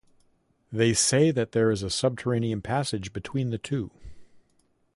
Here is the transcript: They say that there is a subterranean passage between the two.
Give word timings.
They 0.71 0.95
say 0.95 1.29
that 1.29 1.51
there 1.51 1.69
is 1.69 1.83
a 1.83 1.91
subterranean 1.91 2.63
passage 2.63 3.13
between 3.13 3.51
the 3.51 3.59
two. 3.59 3.91